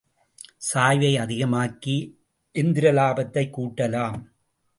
சாய்வை 0.73 1.11
அதிகமாக்கி 1.17 1.95
எந்திர 2.51 2.91
இலாபத்தைக் 2.91 3.53
கூட்டலாம். 3.57 4.23